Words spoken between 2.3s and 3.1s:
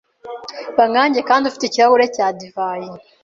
divayi.